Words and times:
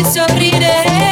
e 0.00 0.04
se. 0.04 1.07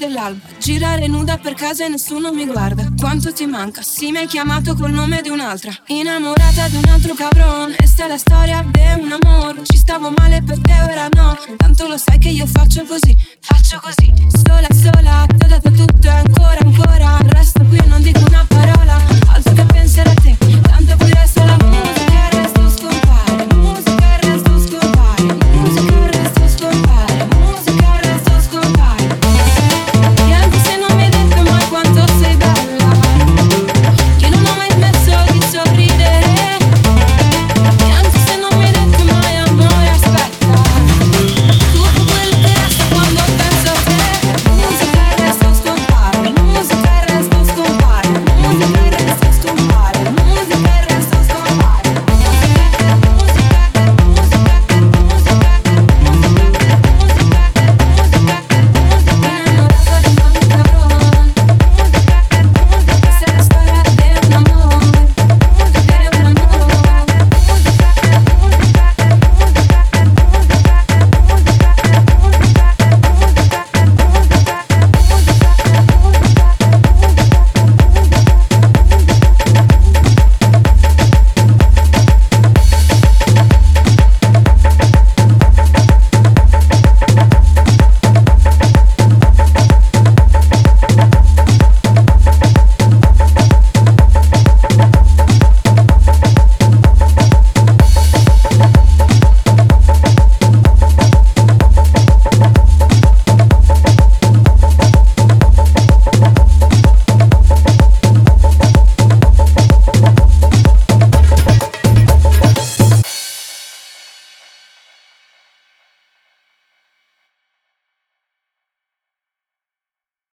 dell'alba. 0.00 0.40
Girare 0.58 1.06
nuda 1.06 1.36
per 1.36 1.54
casa 1.54 1.84
e 1.84 1.88
nessuno 1.88 2.32
mi 2.32 2.46
guarda. 2.46 2.88
Quanto 2.98 3.32
ti 3.32 3.44
manca? 3.44 3.82
Sì, 3.82 4.10
mi 4.10 4.18
hai 4.18 4.26
chiamato 4.26 4.74
col 4.74 4.90
nome 4.90 5.20
di 5.20 5.28
un'altra. 5.28 5.70
Innamorata 5.88 6.68
di 6.68 6.76
un 6.76 6.88
altro 6.88 7.14
cabron. 7.14 7.74
E 7.78 7.86
sta 7.86 8.06
la 8.08 8.16
storia 8.16 8.64
di 8.68 9.02
un 9.02 9.16
amore. 9.20 9.60
Ci 9.64 9.76
stavo 9.76 10.10
male 10.16 10.42
per 10.42 10.58
te, 10.60 10.72
ora 10.90 11.08
no. 11.12 11.36
Tanto 11.56 11.86
lo 11.86 11.98
sai 11.98 12.18
che 12.18 12.30
io 12.30 12.46
faccio 12.46 12.84
così, 12.84 13.14
faccio 13.40 13.78
così. 13.80 14.12
Sola, 14.42 14.68
sola, 14.72 15.26
te 15.36 15.49